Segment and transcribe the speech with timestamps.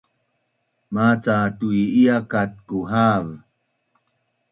[0.93, 3.25] maca tu’i’ia kat kuhav